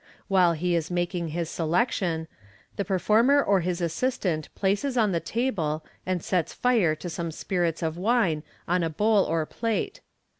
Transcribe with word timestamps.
While 0.27 0.53
he 0.53 0.73
is 0.75 0.89
making 0.89 1.27
his 1.27 1.47
selection, 1.47 2.27
the 2.75 2.83
performer 2.83 3.39
or 3.39 3.59
his 3.59 3.81
assistant 3.81 4.49
places 4.55 4.97
on 4.97 5.11
the 5.11 5.19
table 5.19 5.85
and 6.07 6.23
sets 6.23 6.53
fire 6.53 6.95
to 6.95 7.07
some 7.07 7.29
spirits 7.29 7.83
of 7.83 7.97
wine 7.99 8.41
on 8.67 8.81
a 8.81 8.89
bowl 8.89 9.23
or 9.25 9.45
plate. 9.45 10.01